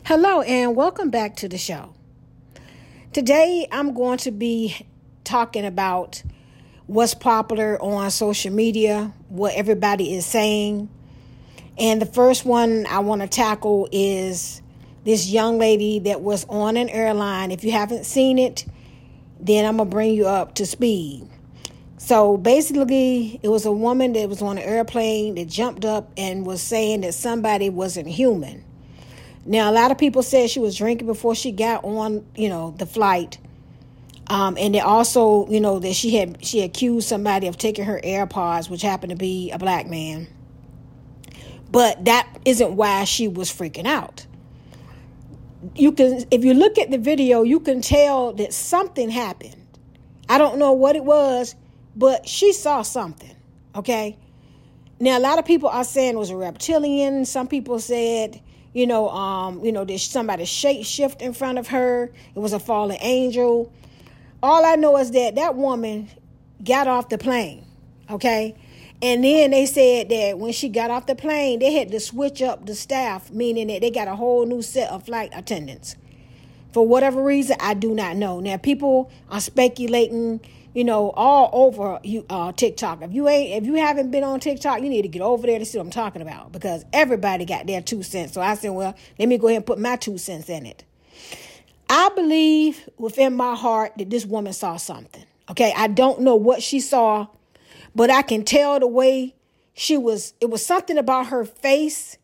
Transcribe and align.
Hello, 0.00 0.40
and 0.40 0.74
welcome 0.74 1.10
back 1.10 1.36
to 1.36 1.48
the 1.48 1.58
show. 1.58 1.94
Today, 3.12 3.68
I'm 3.70 3.94
going 3.94 4.18
to 4.18 4.32
be 4.32 4.84
talking 5.22 5.64
about 5.64 6.24
what's 6.86 7.14
popular 7.14 7.80
on 7.80 8.10
social 8.10 8.52
media, 8.52 9.12
what 9.28 9.54
everybody 9.54 10.16
is 10.16 10.26
saying. 10.26 10.88
And 11.78 12.02
the 12.02 12.06
first 12.06 12.44
one 12.44 12.84
I 12.86 12.98
want 12.98 13.22
to 13.22 13.28
tackle 13.28 13.88
is 13.92 14.60
this 15.04 15.30
young 15.30 15.58
lady 15.58 16.00
that 16.00 16.20
was 16.20 16.46
on 16.48 16.76
an 16.76 16.88
airline. 16.88 17.52
If 17.52 17.62
you 17.62 17.70
haven't 17.70 18.04
seen 18.04 18.40
it, 18.40 18.64
then 19.38 19.64
I'm 19.64 19.76
going 19.76 19.88
to 19.88 19.94
bring 19.94 20.14
you 20.14 20.26
up 20.26 20.56
to 20.56 20.66
speed. 20.66 21.28
So 21.98 22.36
basically, 22.36 23.38
it 23.44 23.48
was 23.48 23.66
a 23.66 23.72
woman 23.72 24.14
that 24.14 24.28
was 24.28 24.42
on 24.42 24.58
an 24.58 24.64
airplane 24.64 25.36
that 25.36 25.46
jumped 25.46 25.84
up 25.84 26.10
and 26.16 26.44
was 26.44 26.60
saying 26.60 27.02
that 27.02 27.14
somebody 27.14 27.70
wasn't 27.70 28.08
human. 28.08 28.64
Now, 29.44 29.70
a 29.70 29.72
lot 29.72 29.90
of 29.90 29.98
people 29.98 30.22
said 30.22 30.50
she 30.50 30.60
was 30.60 30.76
drinking 30.76 31.06
before 31.06 31.34
she 31.34 31.50
got 31.50 31.84
on, 31.84 32.24
you 32.36 32.48
know, 32.48 32.74
the 32.78 32.86
flight. 32.86 33.38
Um, 34.28 34.56
and 34.56 34.74
they 34.74 34.80
also, 34.80 35.48
you 35.48 35.60
know, 35.60 35.78
that 35.80 35.94
she 35.94 36.16
had 36.16 36.44
she 36.44 36.62
accused 36.62 37.08
somebody 37.08 37.48
of 37.48 37.58
taking 37.58 37.84
her 37.84 38.00
AirPods, 38.02 38.70
which 38.70 38.82
happened 38.82 39.10
to 39.10 39.16
be 39.16 39.50
a 39.50 39.58
black 39.58 39.86
man. 39.86 40.28
But 41.70 42.04
that 42.04 42.28
isn't 42.44 42.76
why 42.76 43.04
she 43.04 43.28
was 43.28 43.50
freaking 43.50 43.86
out. 43.86 44.26
You 45.74 45.92
can, 45.92 46.24
if 46.30 46.44
you 46.44 46.54
look 46.54 46.78
at 46.78 46.90
the 46.90 46.98
video, 46.98 47.42
you 47.42 47.60
can 47.60 47.80
tell 47.80 48.32
that 48.34 48.52
something 48.52 49.10
happened. 49.10 49.56
I 50.28 50.38
don't 50.38 50.58
know 50.58 50.72
what 50.72 50.96
it 50.96 51.04
was, 51.04 51.54
but 51.96 52.28
she 52.28 52.52
saw 52.52 52.82
something. 52.82 53.34
Okay. 53.74 54.18
Now 55.00 55.18
a 55.18 55.20
lot 55.20 55.38
of 55.38 55.44
people 55.44 55.68
are 55.68 55.84
saying 55.84 56.14
it 56.14 56.18
was 56.18 56.30
a 56.30 56.36
reptilian. 56.36 57.24
Some 57.24 57.48
people 57.48 57.80
said 57.80 58.40
you 58.72 58.86
know, 58.86 59.08
um, 59.10 59.64
you 59.64 59.72
know, 59.72 59.84
there's 59.84 60.02
somebody 60.02 60.44
shape 60.44 60.84
shift 60.84 61.20
in 61.20 61.32
front 61.32 61.58
of 61.58 61.68
her. 61.68 62.10
It 62.34 62.38
was 62.38 62.52
a 62.52 62.58
fallen 62.58 62.96
angel. 63.00 63.72
All 64.42 64.64
I 64.64 64.76
know 64.76 64.96
is 64.96 65.10
that 65.12 65.34
that 65.36 65.54
woman 65.54 66.08
got 66.64 66.88
off 66.88 67.08
the 67.08 67.18
plane, 67.18 67.64
okay? 68.10 68.56
And 69.02 69.24
then 69.24 69.50
they 69.50 69.66
said 69.66 70.08
that 70.10 70.38
when 70.38 70.52
she 70.52 70.68
got 70.68 70.90
off 70.90 71.06
the 71.06 71.14
plane, 71.14 71.58
they 71.58 71.72
had 71.72 71.90
to 71.90 72.00
switch 72.00 72.40
up 72.40 72.66
the 72.66 72.74
staff, 72.74 73.30
meaning 73.30 73.66
that 73.66 73.80
they 73.80 73.90
got 73.90 74.08
a 74.08 74.14
whole 74.14 74.46
new 74.46 74.62
set 74.62 74.90
of 74.90 75.04
flight 75.04 75.32
attendants. 75.34 75.96
For 76.72 76.86
whatever 76.86 77.22
reason, 77.22 77.56
I 77.60 77.74
do 77.74 77.94
not 77.94 78.16
know. 78.16 78.40
Now, 78.40 78.56
people 78.56 79.10
are 79.28 79.40
speculating 79.40 80.40
you 80.74 80.84
know, 80.84 81.10
all 81.10 81.50
over 81.52 82.00
you 82.02 82.24
uh, 82.30 82.52
TikTok. 82.52 83.02
If 83.02 83.12
you 83.12 83.28
ain't, 83.28 83.62
if 83.62 83.66
you 83.66 83.74
haven't 83.74 84.10
been 84.10 84.24
on 84.24 84.40
TikTok, 84.40 84.82
you 84.82 84.88
need 84.88 85.02
to 85.02 85.08
get 85.08 85.22
over 85.22 85.46
there 85.46 85.58
to 85.58 85.64
see 85.64 85.78
what 85.78 85.84
I'm 85.84 85.90
talking 85.90 86.22
about 86.22 86.52
because 86.52 86.84
everybody 86.92 87.44
got 87.44 87.66
their 87.66 87.82
two 87.82 88.02
cents. 88.02 88.32
So 88.32 88.40
I 88.40 88.54
said, 88.54 88.70
well, 88.70 88.94
let 89.18 89.28
me 89.28 89.38
go 89.38 89.48
ahead 89.48 89.58
and 89.58 89.66
put 89.66 89.78
my 89.78 89.96
two 89.96 90.18
cents 90.18 90.48
in 90.48 90.66
it. 90.66 90.84
I 91.88 92.08
believe 92.14 92.88
within 92.96 93.36
my 93.36 93.54
heart 93.54 93.92
that 93.98 94.08
this 94.08 94.24
woman 94.24 94.54
saw 94.54 94.76
something. 94.76 95.24
Okay, 95.50 95.74
I 95.76 95.88
don't 95.88 96.20
know 96.20 96.36
what 96.36 96.62
she 96.62 96.80
saw, 96.80 97.26
but 97.94 98.10
I 98.10 98.22
can 98.22 98.44
tell 98.44 98.80
the 98.80 98.86
way 98.86 99.34
she 99.74 99.98
was. 99.98 100.32
It 100.40 100.48
was 100.48 100.64
something 100.64 100.96
about 100.96 101.26
her 101.26 101.44
face 101.44 102.16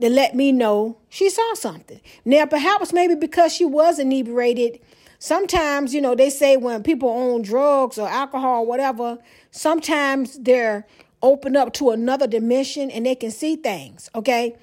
that 0.00 0.10
let 0.10 0.34
me 0.34 0.50
know 0.50 0.98
she 1.08 1.30
saw 1.30 1.54
something. 1.54 2.00
Now, 2.24 2.46
perhaps 2.46 2.92
maybe 2.92 3.14
because 3.14 3.52
she 3.54 3.64
was 3.64 4.00
inebriated 4.00 4.80
sometimes, 5.22 5.94
you 5.94 6.00
know, 6.00 6.16
they 6.16 6.28
say 6.28 6.56
when 6.56 6.82
people 6.82 7.08
own 7.08 7.42
drugs 7.42 7.96
or 7.96 8.08
alcohol 8.08 8.62
or 8.62 8.66
whatever, 8.66 9.18
sometimes 9.52 10.36
they're 10.36 10.84
open 11.22 11.54
up 11.54 11.72
to 11.74 11.90
another 11.90 12.26
dimension 12.26 12.90
and 12.90 13.06
they 13.06 13.14
can 13.14 13.30
see 13.30 13.54
things, 13.54 14.10
okay? 14.16 14.56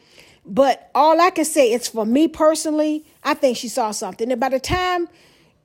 But 0.46 0.92
all 0.94 1.22
I 1.22 1.30
can 1.30 1.46
say 1.46 1.72
is 1.72 1.88
for 1.88 2.06
me 2.06 2.28
personally, 2.28 3.06
I 3.24 3.36
think 3.36 3.56
she 3.56 3.70
saw 3.70 3.92
something. 3.92 4.30
And 4.30 4.42
by 4.42 4.50
the 4.50 4.60
time 4.60 5.08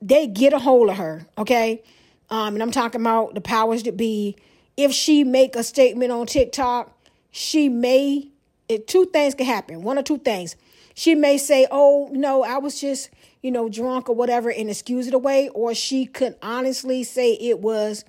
they 0.01 0.27
get 0.27 0.53
a 0.53 0.59
hold 0.59 0.89
of 0.89 0.95
her, 0.95 1.27
okay? 1.37 1.83
Um, 2.29 2.53
and 2.53 2.63
I'm 2.63 2.71
talking 2.71 3.01
about 3.01 3.35
the 3.35 3.41
powers 3.41 3.83
that 3.83 3.97
be, 3.97 4.37
if 4.77 4.93
she 4.93 5.25
make 5.25 5.57
a 5.57 5.63
statement 5.63 6.13
on 6.13 6.25
TikTok, 6.25 6.97
she 7.31 7.67
may 7.67 8.29
it, 8.69 8.87
two 8.87 9.05
things 9.07 9.35
can 9.35 9.45
happen. 9.45 9.83
One 9.83 9.97
or 9.97 10.03
two 10.03 10.19
things. 10.19 10.55
She 10.95 11.13
may 11.13 11.37
say, 11.37 11.67
"Oh 11.69 12.09
no, 12.11 12.43
I 12.43 12.57
was 12.57 12.81
just 12.81 13.11
you 13.45 13.51
know, 13.51 13.69
drunk 13.69 14.09
or 14.09 14.15
whatever 14.15 14.49
and 14.49 14.71
excuse 14.71 15.05
it 15.05 15.13
away, 15.13 15.49
or 15.49 15.75
she 15.75 16.07
could 16.07 16.35
honestly 16.41 17.03
say 17.03 17.33
it 17.33 17.59
was 17.59 18.03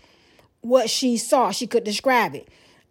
what 0.63 0.89
she 0.89 1.19
saw. 1.19 1.51
She 1.51 1.67
could 1.67 1.85
describe 1.85 2.35
it. 2.35 2.49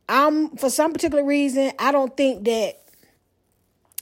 I'm, 0.08 0.56
for 0.56 0.70
some 0.70 0.94
particular 0.94 1.26
reason, 1.26 1.72
I 1.80 1.92
don't 1.92 2.16
think 2.16 2.46
that 2.46 2.84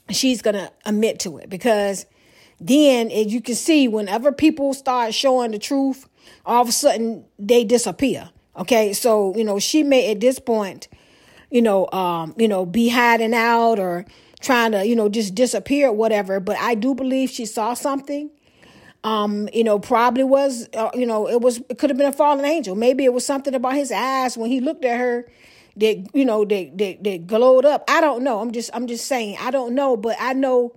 she's 0.10 0.42
gonna 0.42 0.70
admit 0.86 1.20
to 1.20 1.38
it 1.38 1.50
because 1.50 2.06
then 2.60 3.10
as 3.12 3.28
you 3.28 3.40
can 3.40 3.56
see, 3.56 3.88
whenever 3.88 4.34
people 4.34 4.74
start 4.74 5.14
showing 5.14 5.52
the 5.52 5.58
truth, 5.58 6.10
all 6.46 6.64
of 6.64 6.68
a 6.68 6.74
sudden 6.74 7.24
they 7.40 7.64
disappear. 7.64 8.30
Okay, 8.58 8.92
so 8.92 9.34
you 9.38 9.46
know, 9.46 9.58
she 9.58 9.84
may 9.84 10.12
at 10.12 10.20
this 10.20 10.38
point, 10.38 10.90
you 11.50 11.62
know, 11.62 11.90
um, 11.94 12.36
you 12.38 12.50
know, 12.50 12.66
be 12.66 12.90
hiding 12.90 13.34
out 13.34 13.80
or 13.80 14.04
trying 14.44 14.74
to, 14.74 14.86
you 14.86 14.96
know, 14.96 15.10
just 15.10 15.34
disappear 15.34 15.88
or 15.88 15.94
whatever. 15.94 16.40
But 16.40 16.58
I 16.58 16.76
do 16.76 16.94
believe 16.94 17.32
she 17.32 17.46
saw 17.48 17.74
something. 17.74 18.30
Um, 19.06 19.50
you 19.52 19.64
know, 19.64 19.80
probably 19.80 20.24
was, 20.24 20.70
uh, 20.74 20.92
you 20.94 21.06
know, 21.06 21.28
it 21.28 21.42
was, 21.42 21.62
it 21.70 21.78
could 21.78 21.90
have 21.90 21.98
been 21.98 22.08
a 22.08 22.14
fallen 22.14 22.46
angel. 22.46 22.76
Maybe 22.76 23.04
it 23.04 23.14
was 23.14 23.26
something 23.26 23.54
about 23.54 23.74
his 23.74 23.92
eyes 23.92 24.38
when 24.38 24.50
he 24.50 24.62
looked 24.62 24.86
at 24.86 24.98
her 24.98 25.30
that, 25.78 26.08
you 26.14 26.24
know, 26.24 26.46
that, 26.46 26.78
that, 26.78 27.04
that 27.04 27.28
glowed 27.28 27.66
up. 27.66 27.84
I 27.90 28.00
don't 28.00 28.24
know. 28.24 28.40
I'm 28.40 28.52
just, 28.52 28.70
I'm 28.74 28.88
just 28.88 29.08
saying, 29.08 29.38
I 29.42 29.52
don't 29.52 29.76
know, 29.76 29.98
but 29.98 30.16
I 30.20 30.34
know 30.34 30.76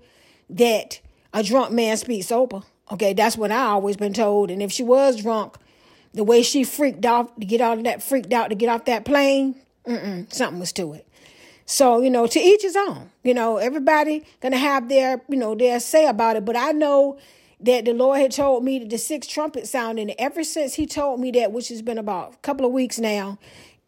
that 0.51 1.01
a 1.33 1.43
drunk 1.43 1.73
man 1.73 1.97
speaks 1.97 2.29
sober. 2.29 2.63
Okay. 2.91 3.13
That's 3.13 3.37
what 3.37 3.53
I 3.53 3.65
always 3.67 3.97
been 3.97 4.15
told. 4.15 4.51
And 4.51 4.63
if 4.63 4.73
she 4.73 4.83
was 4.83 5.23
drunk, 5.23 5.57
the 6.15 6.25
way 6.25 6.43
she 6.43 6.65
freaked 6.65 7.05
off 7.07 7.35
to 7.37 7.47
get 7.47 7.61
out 7.61 7.79
of 7.79 7.85
that, 7.85 8.03
freaked 8.03 8.33
out 8.33 8.49
to 8.49 8.57
get 8.57 8.69
off 8.69 8.87
that 8.87 9.05
plane, 9.05 9.55
something 10.31 10.59
was 10.59 10.73
to 10.73 10.95
it. 10.95 11.07
So, 11.67 12.01
you 12.01 12.11
know, 12.11 12.27
to 12.29 12.39
each 12.39 12.63
his 12.63 12.77
own. 12.77 13.11
You 13.25 13.35
know, 13.35 13.57
everybody 13.57 14.25
gonna 14.41 14.57
have 14.57 14.89
their, 14.89 15.21
you 15.29 15.37
know, 15.37 15.55
their 15.55 15.81
say 15.81 16.07
about 16.07 16.37
it. 16.37 16.45
But 16.45 16.57
I 16.57 16.71
know 16.71 17.19
that 17.61 17.85
the 17.85 17.93
Lord 17.93 18.21
had 18.21 18.33
told 18.33 18.65
me 18.65 18.79
that 18.79 18.91
the 18.91 18.99
sixth 18.99 19.29
trumpet 19.31 19.67
sound, 19.67 19.99
and 19.99 20.15
ever 20.19 20.45
since 20.45 20.75
He 20.75 20.87
told 20.87 21.21
me 21.21 21.31
that, 21.33 21.53
which 21.53 21.69
has 21.69 21.83
been 21.83 21.99
about 21.99 22.35
a 22.35 22.37
couple 22.39 22.65
of 22.65 22.73
weeks 22.73 22.99
now, 22.99 23.39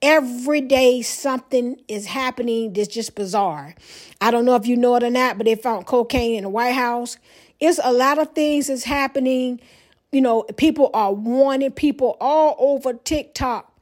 every 0.02 0.60
day 0.60 1.02
something 1.02 1.80
is 1.86 2.06
happening 2.06 2.72
that's 2.72 2.88
just 2.88 3.14
bizarre. 3.14 3.74
I 4.20 4.30
don't 4.32 4.44
know 4.44 4.56
if 4.56 4.66
you 4.66 4.76
know 4.76 4.96
it 4.96 5.04
or 5.04 5.10
not, 5.10 5.38
but 5.38 5.44
they 5.44 5.54
found 5.54 5.86
cocaine 5.86 6.36
in 6.36 6.44
the 6.44 6.50
White 6.50 6.74
House. 6.74 7.16
It's 7.60 7.78
a 7.82 7.92
lot 7.92 8.18
of 8.18 8.34
things 8.34 8.66
that's 8.68 8.84
happening. 8.84 9.60
You 10.10 10.20
know, 10.20 10.42
people 10.42 10.90
are 10.94 11.12
warning 11.12 11.70
people 11.72 12.16
all 12.20 12.56
over 12.58 12.94
TikTok, 12.94 13.72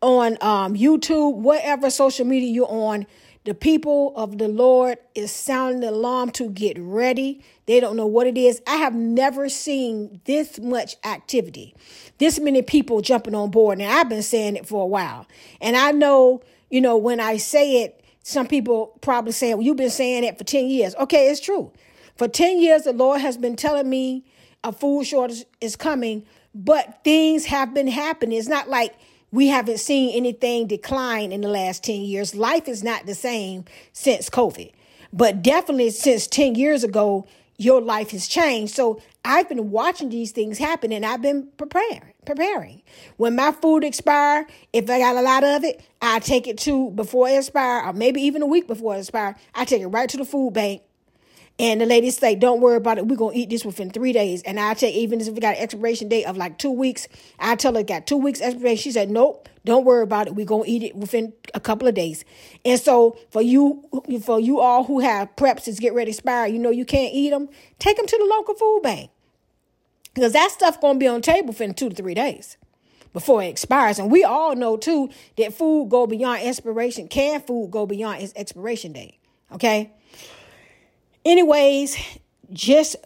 on 0.00 0.38
um, 0.40 0.74
YouTube, 0.74 1.36
whatever 1.36 1.90
social 1.90 2.24
media 2.24 2.50
you're 2.50 2.70
on 2.70 3.06
the 3.48 3.54
people 3.54 4.12
of 4.14 4.36
the 4.36 4.46
Lord 4.46 4.98
is 5.14 5.32
sounding 5.32 5.80
the 5.80 5.88
alarm 5.88 6.32
to 6.32 6.50
get 6.50 6.76
ready. 6.78 7.42
They 7.64 7.80
don't 7.80 7.96
know 7.96 8.06
what 8.06 8.26
it 8.26 8.36
is. 8.36 8.60
I 8.66 8.76
have 8.76 8.94
never 8.94 9.48
seen 9.48 10.20
this 10.26 10.60
much 10.60 10.96
activity, 11.02 11.74
this 12.18 12.38
many 12.38 12.60
people 12.60 13.00
jumping 13.00 13.34
on 13.34 13.50
board. 13.50 13.80
And 13.80 13.90
I've 13.90 14.10
been 14.10 14.22
saying 14.22 14.56
it 14.56 14.66
for 14.66 14.82
a 14.82 14.86
while. 14.86 15.26
And 15.62 15.78
I 15.78 15.92
know, 15.92 16.42
you 16.68 16.82
know, 16.82 16.98
when 16.98 17.20
I 17.20 17.38
say 17.38 17.84
it, 17.84 18.04
some 18.22 18.46
people 18.46 18.98
probably 19.00 19.32
say, 19.32 19.54
well, 19.54 19.62
you've 19.62 19.78
been 19.78 19.88
saying 19.88 20.24
it 20.24 20.36
for 20.36 20.44
10 20.44 20.66
years. 20.66 20.94
Okay, 20.96 21.30
it's 21.30 21.40
true. 21.40 21.72
For 22.16 22.28
10 22.28 22.60
years, 22.60 22.82
the 22.82 22.92
Lord 22.92 23.22
has 23.22 23.38
been 23.38 23.56
telling 23.56 23.88
me 23.88 24.26
a 24.62 24.72
food 24.72 25.06
shortage 25.06 25.46
is 25.62 25.74
coming, 25.74 26.26
but 26.54 27.02
things 27.02 27.46
have 27.46 27.72
been 27.72 27.88
happening. 27.88 28.38
It's 28.38 28.46
not 28.46 28.68
like 28.68 28.94
we 29.30 29.48
haven't 29.48 29.78
seen 29.78 30.16
anything 30.16 30.66
decline 30.66 31.32
in 31.32 31.40
the 31.40 31.48
last 31.48 31.84
10 31.84 32.00
years. 32.02 32.34
Life 32.34 32.68
is 32.68 32.82
not 32.82 33.06
the 33.06 33.14
same 33.14 33.64
since 33.92 34.30
COVID, 34.30 34.72
but 35.12 35.42
definitely 35.42 35.90
since 35.90 36.26
10 36.26 36.54
years 36.54 36.84
ago, 36.84 37.26
your 37.58 37.80
life 37.80 38.12
has 38.12 38.28
changed. 38.28 38.74
So 38.74 39.02
I've 39.24 39.48
been 39.48 39.70
watching 39.70 40.08
these 40.08 40.30
things 40.30 40.58
happen 40.58 40.92
and 40.92 41.04
I've 41.04 41.20
been 41.20 41.48
preparing, 41.56 42.12
preparing. 42.24 42.82
When 43.16 43.34
my 43.34 43.52
food 43.52 43.84
expire, 43.84 44.46
if 44.72 44.88
I 44.88 45.00
got 45.00 45.16
a 45.16 45.22
lot 45.22 45.44
of 45.44 45.64
it, 45.64 45.82
I 46.00 46.20
take 46.20 46.46
it 46.46 46.56
to 46.58 46.90
before 46.92 47.28
it 47.28 47.36
expire, 47.36 47.84
or 47.84 47.92
maybe 47.92 48.22
even 48.22 48.42
a 48.42 48.46
week 48.46 48.68
before 48.68 48.94
it 48.94 49.00
expire. 49.00 49.36
I 49.54 49.64
take 49.64 49.82
it 49.82 49.88
right 49.88 50.08
to 50.08 50.16
the 50.16 50.24
food 50.24 50.54
bank 50.54 50.82
And 51.60 51.80
the 51.80 51.86
lady 51.86 52.10
say, 52.10 52.36
Don't 52.36 52.60
worry 52.60 52.76
about 52.76 52.98
it. 52.98 53.06
We're 53.06 53.16
gonna 53.16 53.34
eat 53.34 53.50
this 53.50 53.64
within 53.64 53.90
three 53.90 54.12
days. 54.12 54.42
And 54.42 54.60
I 54.60 54.74
tell 54.74 54.90
even 54.90 55.20
if 55.20 55.28
we 55.28 55.40
got 55.40 55.56
an 55.56 55.62
expiration 55.62 56.08
date 56.08 56.24
of 56.24 56.36
like 56.36 56.56
two 56.58 56.70
weeks, 56.70 57.08
I 57.38 57.56
tell 57.56 57.74
her 57.74 57.82
got 57.82 58.06
two 58.06 58.16
weeks 58.16 58.40
expiration. 58.40 58.76
She 58.76 58.92
said, 58.92 59.10
Nope, 59.10 59.48
don't 59.64 59.84
worry 59.84 60.02
about 60.02 60.28
it. 60.28 60.36
We're 60.36 60.46
gonna 60.46 60.64
eat 60.66 60.84
it 60.84 60.94
within 60.94 61.32
a 61.54 61.60
couple 61.60 61.88
of 61.88 61.94
days. 61.94 62.24
And 62.64 62.80
so 62.80 63.18
for 63.30 63.42
you 63.42 63.84
for 64.22 64.38
you 64.38 64.60
all 64.60 64.84
who 64.84 65.00
have 65.00 65.34
preps 65.34 65.64
that's 65.64 65.80
get 65.80 65.94
ready 65.94 66.12
to 66.12 66.16
expire, 66.16 66.46
you 66.46 66.60
know 66.60 66.70
you 66.70 66.84
can't 66.84 67.12
eat 67.12 67.30
them, 67.30 67.48
take 67.80 67.96
them 67.96 68.06
to 68.06 68.16
the 68.16 68.24
local 68.24 68.54
food 68.54 68.80
bank. 68.82 69.10
Because 70.14 70.32
that 70.34 70.52
stuff 70.52 70.80
gonna 70.80 70.98
be 70.98 71.08
on 71.08 71.22
table 71.22 71.52
for 71.52 71.72
two 71.72 71.88
to 71.88 71.94
three 71.94 72.14
days 72.14 72.56
before 73.12 73.42
it 73.42 73.48
expires. 73.48 73.98
And 73.98 74.12
we 74.12 74.22
all 74.22 74.54
know 74.54 74.76
too 74.76 75.10
that 75.36 75.54
food 75.54 75.88
go 75.88 76.06
beyond 76.06 76.42
expiration. 76.42 77.08
Can 77.08 77.40
food 77.40 77.72
go 77.72 77.84
beyond 77.84 78.22
its 78.22 78.32
expiration 78.36 78.92
date. 78.92 79.18
Okay. 79.52 79.92
Anyways, 81.24 81.96
just 82.52 82.96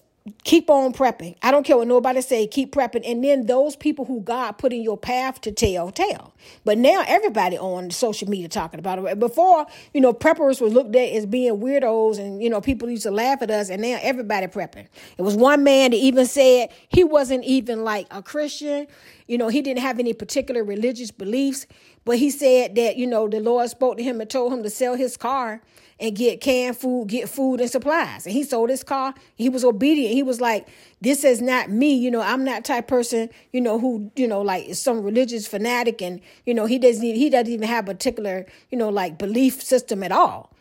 keep 0.44 0.70
on 0.70 0.92
prepping. 0.92 1.34
I 1.42 1.50
don't 1.50 1.64
care 1.64 1.76
what 1.76 1.88
nobody 1.88 2.20
say, 2.20 2.46
keep 2.46 2.72
prepping. 2.72 3.02
And 3.04 3.24
then 3.24 3.46
those 3.46 3.74
people 3.74 4.04
who 4.04 4.20
God 4.20 4.52
put 4.52 4.72
in 4.72 4.82
your 4.82 4.96
path 4.96 5.40
to 5.42 5.52
tell, 5.52 5.90
tell. 5.90 6.32
But 6.64 6.78
now 6.78 7.02
everybody 7.06 7.58
on 7.58 7.90
social 7.90 8.28
media 8.28 8.48
talking 8.48 8.78
about 8.78 9.04
it. 9.04 9.18
Before, 9.18 9.66
you 9.92 10.00
know, 10.00 10.12
preppers 10.12 10.60
were 10.60 10.68
looked 10.68 10.94
at 10.94 11.08
as 11.08 11.26
being 11.26 11.54
weirdos 11.54 12.18
and, 12.18 12.42
you 12.42 12.50
know, 12.50 12.60
people 12.60 12.88
used 12.88 13.02
to 13.02 13.10
laugh 13.10 13.42
at 13.42 13.50
us 13.50 13.68
and 13.68 13.82
now 13.82 13.98
everybody 14.00 14.46
prepping. 14.46 14.86
It 15.18 15.22
was 15.22 15.34
one 15.36 15.64
man 15.64 15.90
that 15.90 15.96
even 15.96 16.26
said 16.26 16.70
he 16.88 17.02
wasn't 17.02 17.44
even 17.44 17.82
like 17.82 18.06
a 18.10 18.22
Christian. 18.22 18.86
You 19.26 19.38
know, 19.38 19.48
he 19.48 19.62
didn't 19.62 19.80
have 19.80 19.98
any 19.98 20.12
particular 20.12 20.62
religious 20.62 21.10
beliefs, 21.10 21.66
but 22.04 22.18
he 22.18 22.30
said 22.30 22.74
that, 22.74 22.96
you 22.96 23.06
know, 23.06 23.28
the 23.28 23.40
Lord 23.40 23.68
spoke 23.70 23.96
to 23.96 24.02
him 24.02 24.20
and 24.20 24.28
told 24.28 24.52
him 24.52 24.62
to 24.62 24.70
sell 24.70 24.96
his 24.96 25.16
car 25.16 25.62
and 26.00 26.16
get 26.16 26.40
canned 26.40 26.76
food, 26.76 27.08
get 27.08 27.28
food 27.28 27.60
and 27.60 27.70
supplies. 27.70 28.26
And 28.26 28.34
he 28.34 28.42
sold 28.42 28.70
his 28.70 28.82
car. 28.82 29.14
He 29.36 29.48
was 29.48 29.64
obedient. 29.64 30.12
He 30.12 30.24
was 30.24 30.40
like, 30.40 30.66
this 31.00 31.22
is 31.22 31.40
not 31.40 31.70
me. 31.70 31.94
You 31.94 32.10
know, 32.10 32.20
I'm 32.20 32.42
not 32.44 32.64
type 32.64 32.88
person, 32.88 33.30
you 33.52 33.60
know, 33.60 33.78
who, 33.78 34.10
you 34.16 34.26
know, 34.26 34.40
like 34.42 34.74
some 34.74 35.02
religious 35.04 35.46
fanatic 35.46 36.02
and, 36.02 36.20
you 36.44 36.54
know, 36.54 36.66
he 36.66 36.78
doesn't 36.78 37.02
he 37.02 37.30
doesn't 37.30 37.52
even 37.52 37.68
have 37.68 37.88
a 37.88 37.94
particular, 37.94 38.46
you 38.70 38.78
know, 38.78 38.88
like 38.88 39.16
belief 39.16 39.62
system 39.62 40.02
at 40.02 40.10
all. 40.10 40.52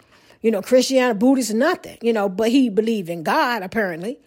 You 0.41 0.51
know, 0.51 0.61
Christianity, 0.61 1.17
Buddhist, 1.17 1.53
nothing, 1.53 1.97
you 2.01 2.13
know, 2.13 2.29
but 2.29 2.49
he 2.49 2.69
believed 2.69 3.09
in 3.09 3.23
God 3.23 3.63
apparently. 3.63 4.19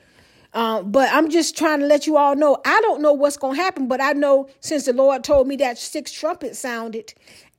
Um, 0.54 0.92
but 0.92 1.12
I'm 1.12 1.30
just 1.30 1.58
trying 1.58 1.80
to 1.80 1.86
let 1.86 2.06
you 2.06 2.16
all 2.16 2.36
know 2.36 2.58
I 2.64 2.80
don't 2.80 3.02
know 3.02 3.12
what's 3.12 3.36
going 3.36 3.56
to 3.56 3.62
happen, 3.62 3.88
but 3.88 4.00
I 4.00 4.12
know 4.12 4.48
since 4.60 4.84
the 4.84 4.92
Lord 4.92 5.24
told 5.24 5.48
me 5.48 5.56
that 5.56 5.78
six 5.78 6.12
trumpets 6.12 6.60
sounded, 6.60 7.12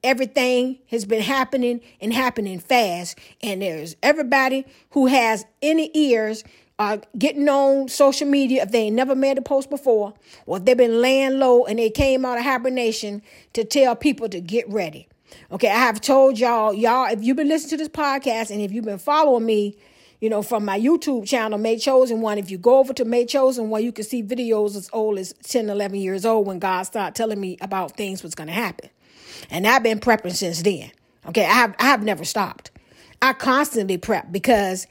everything 0.04 0.80
has 0.88 1.04
been 1.04 1.22
happening 1.22 1.82
and 2.00 2.14
happening 2.14 2.60
fast. 2.60 3.20
And 3.44 3.62
there's 3.62 3.96
everybody 4.02 4.66
who 4.92 5.08
has 5.08 5.46
any 5.62 5.92
ears 5.94 6.44
are 6.80 7.02
getting 7.18 7.48
on 7.48 7.88
social 7.88 8.28
media 8.28 8.64
if 8.64 8.72
they 8.72 8.84
ain't 8.84 8.96
never 8.96 9.16
made 9.16 9.38
a 9.38 9.42
post 9.42 9.70
before, 9.70 10.14
or 10.46 10.58
if 10.58 10.66
they've 10.66 10.78
been 10.78 11.02
laying 11.02 11.40
low 11.40 11.66
and 11.66 11.80
they 11.80 11.90
came 11.90 12.26
out 12.26 12.38
of 12.38 12.44
hibernation 12.44 13.22
to 13.54 13.64
tell 13.64 13.96
people 13.96 14.28
to 14.30 14.40
get 14.40 14.70
ready. 14.70 15.08
Okay, 15.52 15.70
I 15.70 15.80
have 15.80 16.02
told 16.02 16.40
y'all, 16.40 16.74
y'all, 16.74 17.12
if 17.12 17.24
you've 17.24 17.38
been 17.38 17.48
listening 17.50 17.72
to 17.72 17.78
this 17.78 17.90
podcast 17.90 18.52
and 18.52 18.62
if 18.62 18.72
you've 18.72 18.86
been 18.86 18.98
following 18.98 19.46
me, 19.46 19.78
you 20.20 20.30
know, 20.30 20.42
from 20.42 20.66
my 20.66 20.80
YouTube 20.80 21.28
channel, 21.28 21.58
Mae 21.58 21.78
Chosen 21.78 22.22
One. 22.22 22.38
If 22.38 22.50
you 22.50 22.58
go 22.58 22.80
over 22.80 22.94
to 22.94 23.06
Mae 23.06 23.26
Chosen 23.26 23.70
One, 23.70 23.84
you 23.84 23.92
can 23.92 24.06
see 24.06 24.24
videos 24.24 24.76
as 24.76 24.90
old 24.94 25.20
as 25.20 25.34
10, 25.44 25.70
11 25.70 26.00
years 26.00 26.26
old 26.26 26.48
when 26.48 26.60
God 26.60 26.84
started 26.84 27.16
telling 27.16 27.40
me 27.40 27.58
about 27.62 27.98
things 27.98 28.24
was 28.24 28.36
going 28.36 28.48
to 28.48 28.54
happen. 28.54 28.90
And 29.50 29.68
I've 29.68 29.84
been 29.84 30.00
prepping 30.00 30.34
since 30.34 30.62
then. 30.62 30.92
Okay, 31.28 31.46
I 31.46 31.54
have 31.54 31.76
I 31.80 31.86
have 31.86 32.04
never 32.04 32.24
stopped. 32.24 32.72
I 33.22 33.34
constantly 33.34 33.98
prep 33.98 34.32
because 34.32 34.88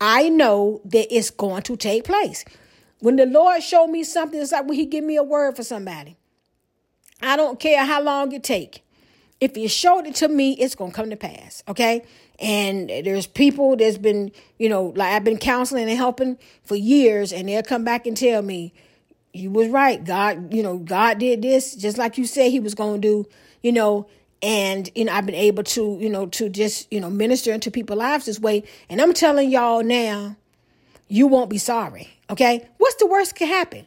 I 0.00 0.28
know 0.28 0.80
that 0.84 1.14
it's 1.14 1.30
going 1.30 1.62
to 1.62 1.76
take 1.76 2.04
place. 2.04 2.44
When 3.00 3.16
the 3.16 3.26
Lord 3.26 3.62
showed 3.62 3.88
me 3.88 4.04
something, 4.04 4.40
it's 4.40 4.52
like 4.52 4.66
when 4.66 4.74
He 4.76 4.86
give 4.86 5.04
me 5.04 5.16
a 5.16 5.22
word 5.22 5.56
for 5.56 5.62
somebody. 5.62 6.16
I 7.20 7.36
don't 7.36 7.58
care 7.58 7.84
how 7.84 8.02
long 8.02 8.32
it 8.32 8.44
take. 8.44 8.84
If 9.40 9.56
you 9.56 9.68
showed 9.68 10.06
it 10.06 10.16
to 10.16 10.28
me, 10.28 10.52
it's 10.52 10.74
gonna 10.74 10.92
come 10.92 11.10
to 11.10 11.16
pass. 11.16 11.62
Okay. 11.68 12.04
And 12.40 12.88
there's 12.88 13.26
people 13.26 13.76
that's 13.76 13.98
been, 13.98 14.32
you 14.58 14.68
know, 14.68 14.92
like 14.96 15.12
I've 15.12 15.24
been 15.24 15.38
counseling 15.38 15.88
and 15.88 15.96
helping 15.96 16.38
for 16.62 16.76
years, 16.76 17.32
and 17.32 17.48
they'll 17.48 17.62
come 17.62 17.84
back 17.84 18.06
and 18.06 18.16
tell 18.16 18.42
me, 18.42 18.72
you 19.32 19.50
was 19.50 19.68
right. 19.68 20.02
God, 20.04 20.52
you 20.54 20.62
know, 20.62 20.78
God 20.78 21.18
did 21.18 21.42
this 21.42 21.74
just 21.74 21.98
like 21.98 22.18
you 22.18 22.26
said 22.26 22.50
he 22.50 22.60
was 22.60 22.74
going 22.74 23.00
to 23.00 23.08
do 23.08 23.28
you 23.62 23.72
know, 23.72 24.06
and 24.42 24.88
you 24.94 25.04
know 25.04 25.12
I've 25.12 25.26
been 25.26 25.34
able 25.34 25.64
to 25.64 25.98
you 26.00 26.08
know 26.08 26.26
to 26.26 26.48
just 26.48 26.92
you 26.92 27.00
know 27.00 27.10
minister 27.10 27.52
into 27.52 27.70
people's 27.72 27.98
lives 27.98 28.26
this 28.26 28.38
way 28.38 28.62
and 28.88 29.00
I'm 29.00 29.12
telling 29.12 29.50
y'all 29.50 29.82
now 29.82 30.36
you 31.08 31.26
won't 31.26 31.50
be 31.50 31.58
sorry 31.58 32.08
okay 32.30 32.68
what's 32.78 32.94
the 32.96 33.08
worst 33.08 33.34
can 33.34 33.48
happen 33.48 33.84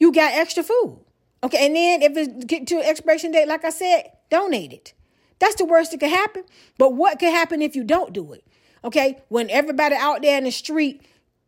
you 0.00 0.10
got 0.10 0.32
extra 0.32 0.64
food 0.64 0.98
okay 1.44 1.64
and 1.64 1.76
then 1.76 2.02
if 2.02 2.16
it 2.16 2.46
get 2.48 2.66
to 2.66 2.78
expiration 2.78 3.30
date 3.30 3.46
like 3.46 3.64
I 3.64 3.70
said 3.70 4.10
donate 4.34 4.72
it. 4.72 4.92
That's 5.38 5.56
the 5.56 5.64
worst 5.64 5.90
that 5.90 6.00
could 6.00 6.10
happen 6.10 6.44
but 6.78 6.94
what 6.94 7.18
could 7.18 7.30
happen 7.30 7.62
if 7.62 7.76
you 7.76 7.84
don't 7.84 8.12
do 8.12 8.32
it? 8.32 8.44
Okay 8.82 9.22
when 9.28 9.50
everybody 9.50 9.94
out 9.94 10.22
there 10.22 10.38
in 10.38 10.44
the 10.44 10.50
street 10.50 11.02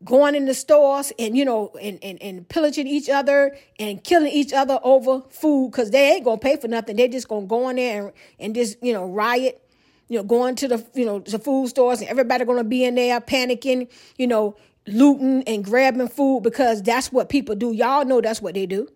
going 0.05 0.35
in 0.35 0.44
the 0.44 0.55
stores 0.55 1.12
and 1.19 1.37
you 1.37 1.44
know 1.44 1.73
and, 1.81 1.99
and, 2.03 2.21
and 2.23 2.49
pillaging 2.49 2.87
each 2.87 3.09
other 3.09 3.56
and 3.79 4.05
killing 4.05 4.31
each 4.31 4.53
other 4.53 4.79
over 4.83 5.23
food 5.31 5.71
because 5.71 5.91
they 5.91 6.12
ain't 6.12 6.25
gonna 6.25 6.38
pay 6.38 6.56
for 6.56 6.69
nothing. 6.69 6.97
They're 6.97 7.09
just 7.09 7.29
gonna 7.29 7.47
go 7.47 7.69
in 7.69 7.77
there 7.77 8.06
and, 8.06 8.12
and 8.38 8.55
just 8.55 8.83
you 8.83 8.93
know 8.93 9.06
riot 9.06 9.62
you 10.09 10.19
know 10.19 10.25
going 10.25 10.55
to 10.56 10.69
the 10.69 10.87
you 10.94 11.05
know 11.05 11.21
the 11.21 11.38
food 11.38 11.69
stores 11.69 12.00
and 12.00 12.09
everybody 12.09 12.44
gonna 12.44 12.65
be 12.65 12.85
in 12.85 12.94
there 12.94 13.21
panicking 13.21 13.88
you 14.17 14.27
know 14.27 14.56
looting 14.87 15.43
and 15.44 15.65
grabbing 15.65 16.09
food 16.09 16.43
because 16.43 16.83
that's 16.83 17.11
what 17.11 17.29
people 17.29 17.55
do. 17.55 17.73
Y'all 17.73 18.05
know 18.05 18.21
that's 18.21 18.41
what 18.41 18.55
they 18.55 18.67
do. 18.67 18.88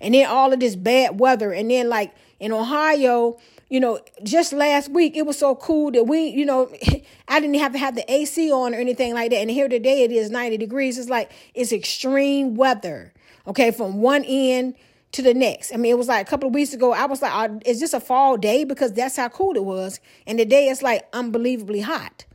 And 0.00 0.14
then 0.14 0.28
all 0.28 0.52
of 0.52 0.60
this 0.60 0.76
bad 0.76 1.18
weather 1.18 1.52
and 1.52 1.70
then 1.70 1.88
like 1.88 2.14
in 2.40 2.52
ohio 2.52 3.38
you 3.70 3.80
know, 3.80 4.00
just 4.22 4.52
last 4.52 4.90
week 4.90 5.16
it 5.16 5.26
was 5.26 5.38
so 5.38 5.54
cool 5.54 5.90
that 5.90 6.04
we, 6.04 6.28
you 6.28 6.46
know, 6.46 6.70
I 7.28 7.40
didn't 7.40 7.58
have 7.58 7.72
to 7.72 7.78
have 7.78 7.94
the 7.94 8.10
AC 8.10 8.50
on 8.50 8.74
or 8.74 8.78
anything 8.78 9.14
like 9.14 9.30
that. 9.30 9.38
And 9.38 9.50
here 9.50 9.68
today 9.68 10.04
it 10.04 10.12
is 10.12 10.30
90 10.30 10.56
degrees. 10.56 10.98
It's 10.98 11.10
like 11.10 11.30
it's 11.54 11.72
extreme 11.72 12.54
weather. 12.54 13.12
Okay, 13.46 13.70
from 13.70 14.00
one 14.00 14.24
end 14.24 14.74
to 15.12 15.22
the 15.22 15.32
next. 15.32 15.72
I 15.72 15.76
mean, 15.76 15.90
it 15.90 15.98
was 15.98 16.08
like 16.08 16.26
a 16.26 16.30
couple 16.30 16.48
of 16.48 16.54
weeks 16.54 16.74
ago. 16.74 16.92
I 16.92 17.06
was 17.06 17.22
like, 17.22 17.32
oh, 17.34 17.60
"Is 17.64 17.80
this 17.80 17.94
a 17.94 18.00
fall 18.00 18.36
day?" 18.36 18.64
Because 18.64 18.92
that's 18.92 19.16
how 19.16 19.30
cool 19.30 19.56
it 19.56 19.64
was. 19.64 20.00
And 20.26 20.36
today 20.36 20.68
it's 20.68 20.82
like 20.82 21.08
unbelievably 21.14 21.80
hot. 21.80 22.26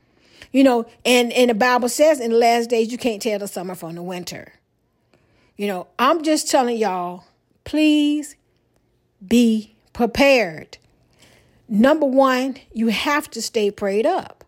You 0.51 0.63
know, 0.63 0.85
and 1.05 1.31
and 1.33 1.51
the 1.51 1.55
Bible 1.55 1.89
says 1.89 2.19
in 2.19 2.31
the 2.31 2.37
last 2.37 2.71
days 2.71 2.91
you 2.91 2.97
can't 2.97 3.21
tell 3.21 3.37
the 3.37 3.47
summer 3.47 3.75
from 3.75 3.93
the 3.93 4.01
winter. 4.01 4.53
You 5.55 5.67
know, 5.67 5.87
I'm 5.99 6.23
just 6.23 6.49
telling 6.49 6.77
y'all, 6.77 7.25
please 7.63 8.35
be 9.25 9.72
prepared. 9.93 10.77
Number 11.69 12.05
one, 12.05 12.57
you 12.73 12.87
have 12.89 13.29
to 13.31 13.41
stay 13.41 13.71
prayed 13.71 14.05
up. 14.05 14.43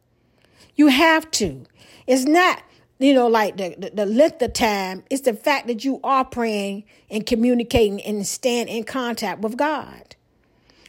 You 0.75 0.87
have 0.87 1.31
to. 1.31 1.65
It's 2.05 2.25
not, 2.25 2.61
you 2.99 3.13
know, 3.13 3.27
like 3.27 3.57
the, 3.57 3.75
the, 3.77 3.91
the 3.91 4.05
length 4.05 4.41
of 4.41 4.53
time. 4.53 5.03
It's 5.09 5.21
the 5.21 5.33
fact 5.33 5.67
that 5.67 5.85
you 5.85 5.99
are 6.03 6.25
praying 6.25 6.83
and 7.09 7.25
communicating 7.25 8.01
and 8.01 8.27
stand 8.27 8.69
in 8.69 8.83
contact 8.83 9.41
with 9.41 9.57
God. 9.57 10.15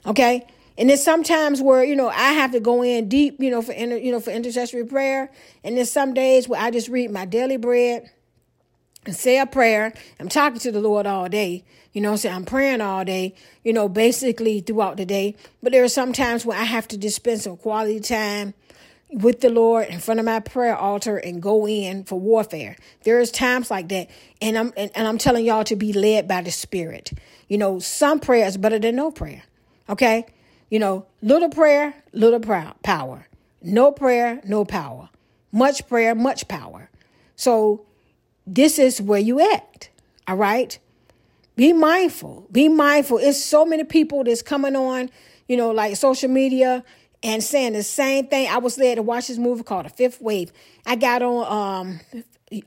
Okay? 0.04 0.46
And 0.78 0.90
there's 0.90 1.02
sometimes 1.02 1.62
where, 1.62 1.82
you 1.84 1.96
know, 1.96 2.08
I 2.08 2.32
have 2.32 2.52
to 2.52 2.60
go 2.60 2.82
in 2.82 3.08
deep, 3.08 3.40
you 3.40 3.50
know, 3.50 3.62
for 3.62 3.72
inter, 3.72 3.96
you 3.96 4.12
know, 4.12 4.20
for 4.20 4.30
intercessory 4.30 4.84
prayer. 4.84 5.30
And 5.64 5.76
there's 5.76 5.90
some 5.90 6.12
days 6.12 6.48
where 6.48 6.60
I 6.60 6.70
just 6.70 6.88
read 6.88 7.10
my 7.10 7.24
daily 7.24 7.56
bread 7.56 8.10
and 9.06 9.16
say 9.16 9.38
a 9.38 9.46
prayer. 9.46 9.92
I'm 10.20 10.28
talking 10.28 10.58
to 10.60 10.72
the 10.72 10.80
Lord 10.80 11.06
all 11.06 11.28
day. 11.28 11.64
You 11.92 12.02
know 12.02 12.10
I'm 12.10 12.16
saying? 12.18 12.34
I'm 12.34 12.44
praying 12.44 12.80
all 12.82 13.04
day, 13.04 13.34
you 13.64 13.72
know, 13.72 13.88
basically 13.88 14.60
throughout 14.60 14.98
the 14.98 15.06
day. 15.06 15.34
But 15.62 15.72
there 15.72 15.82
are 15.82 15.88
some 15.88 16.12
times 16.12 16.44
where 16.44 16.58
I 16.58 16.64
have 16.64 16.86
to 16.88 17.10
spend 17.10 17.40
some 17.40 17.56
quality 17.56 18.00
time 18.00 18.52
with 19.10 19.40
the 19.40 19.48
Lord 19.48 19.88
in 19.88 20.00
front 20.00 20.20
of 20.20 20.26
my 20.26 20.40
prayer 20.40 20.76
altar 20.76 21.16
and 21.16 21.40
go 21.40 21.66
in 21.66 22.04
for 22.04 22.20
warfare. 22.20 22.76
There 23.04 23.20
is 23.20 23.30
times 23.30 23.70
like 23.70 23.88
that. 23.88 24.10
And 24.42 24.58
I'm 24.58 24.72
and, 24.76 24.90
and 24.94 25.08
I'm 25.08 25.16
telling 25.16 25.44
y'all 25.44 25.64
to 25.64 25.76
be 25.76 25.92
led 25.92 26.28
by 26.28 26.42
the 26.42 26.50
Spirit. 26.50 27.12
You 27.48 27.58
know, 27.58 27.78
some 27.78 28.20
prayer 28.20 28.46
is 28.46 28.56
better 28.56 28.78
than 28.78 28.96
no 28.96 29.10
prayer. 29.10 29.44
Okay? 29.88 30.26
You 30.68 30.80
know, 30.80 31.06
little 31.22 31.48
prayer, 31.48 31.94
little 32.12 32.40
power. 32.82 33.26
No 33.62 33.92
prayer, 33.92 34.40
no 34.44 34.64
power. 34.64 35.08
Much 35.52 35.86
prayer, 35.88 36.14
much 36.14 36.48
power. 36.48 36.90
So 37.36 37.85
this 38.46 38.78
is 38.78 39.00
where 39.00 39.20
you 39.20 39.40
at. 39.40 39.88
All 40.28 40.36
right. 40.36 40.78
Be 41.56 41.72
mindful. 41.72 42.46
Be 42.52 42.68
mindful. 42.68 43.18
It's 43.18 43.42
so 43.42 43.64
many 43.64 43.84
people 43.84 44.24
that's 44.24 44.42
coming 44.42 44.76
on, 44.76 45.10
you 45.48 45.56
know, 45.56 45.70
like 45.70 45.96
social 45.96 46.28
media 46.28 46.84
and 47.22 47.42
saying 47.42 47.72
the 47.72 47.82
same 47.82 48.26
thing. 48.26 48.48
I 48.48 48.58
was 48.58 48.78
led 48.78 48.96
to 48.96 49.02
watch 49.02 49.28
this 49.28 49.38
movie 49.38 49.62
called 49.62 49.86
The 49.86 49.90
Fifth 49.90 50.20
Wave. 50.20 50.52
I 50.84 50.96
got 50.96 51.22
on 51.22 51.46
um, 51.82 52.00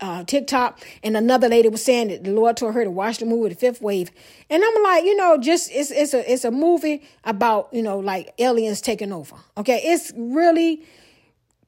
uh, 0.02 0.24
TikTok, 0.24 0.82
and 1.04 1.16
another 1.16 1.48
lady 1.48 1.70
was 1.70 1.84
saying 1.84 2.10
that 2.10 2.24
the 2.24 2.32
Lord 2.32 2.58
told 2.58 2.74
her 2.74 2.84
to 2.84 2.92
watch 2.92 3.20
the 3.20 3.26
movie 3.26 3.50
The 3.50 3.56
Fifth 3.56 3.82
Wave, 3.82 4.12
and 4.50 4.64
I'm 4.64 4.84
like, 4.84 5.06
you 5.06 5.16
know, 5.16 5.38
just 5.38 5.70
it's 5.72 5.92
it's 5.92 6.14
a 6.14 6.32
it's 6.32 6.44
a 6.44 6.52
movie 6.52 7.04
about 7.24 7.70
you 7.72 7.82
know 7.82 8.00
like 8.00 8.34
aliens 8.40 8.82
taking 8.82 9.14
over. 9.14 9.36
Okay, 9.58 9.82
it's 9.84 10.12
really 10.18 10.84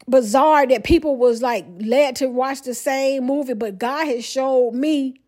bizarre 0.08 0.67
that 0.67 0.84
people 0.84 1.15
was 1.15 1.41
like 1.41 1.65
led 1.79 2.15
to 2.17 2.27
watch 2.27 2.62
the 2.62 2.74
same 2.74 3.25
movie, 3.25 3.53
but 3.53 3.77
God 3.77 4.05
has 4.08 4.25
showed 4.25 4.74
me 4.74 5.22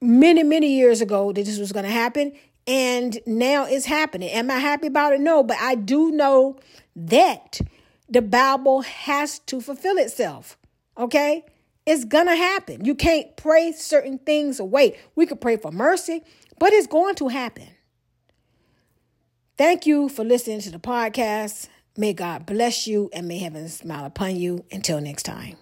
many, 0.00 0.42
many 0.42 0.76
years 0.76 1.00
ago 1.00 1.32
that 1.32 1.44
this 1.44 1.58
was 1.58 1.72
going 1.72 1.84
to 1.84 1.90
happen. 1.90 2.32
And 2.66 3.18
now 3.26 3.66
it's 3.66 3.86
happening. 3.86 4.30
Am 4.30 4.50
I 4.50 4.58
happy 4.58 4.86
about 4.86 5.12
it? 5.12 5.20
No, 5.20 5.42
but 5.42 5.58
I 5.60 5.74
do 5.74 6.10
know 6.10 6.58
that 6.96 7.60
the 8.08 8.22
Bible 8.22 8.82
has 8.82 9.38
to 9.40 9.60
fulfill 9.60 9.98
itself. 9.98 10.56
Okay? 10.96 11.44
It's 11.86 12.04
going 12.04 12.26
to 12.26 12.36
happen. 12.36 12.84
You 12.84 12.94
can't 12.94 13.36
pray 13.36 13.72
certain 13.72 14.18
things 14.18 14.58
away. 14.58 14.98
We 15.14 15.26
could 15.26 15.40
pray 15.40 15.56
for 15.56 15.70
mercy, 15.70 16.22
but 16.58 16.72
it's 16.72 16.86
going 16.86 17.14
to 17.16 17.28
happen. 17.28 17.68
Thank 19.58 19.86
you 19.86 20.08
for 20.08 20.24
listening 20.24 20.60
to 20.60 20.70
the 20.70 20.78
podcast. 20.78 21.68
May 21.96 22.12
God 22.12 22.46
bless 22.46 22.86
you 22.86 23.08
and 23.12 23.28
may 23.28 23.38
heaven 23.38 23.68
smile 23.68 24.04
upon 24.04 24.36
you. 24.36 24.64
Until 24.72 25.00
next 25.00 25.22
time. 25.22 25.56